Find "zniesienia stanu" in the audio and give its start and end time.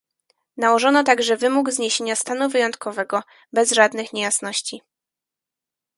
1.71-2.49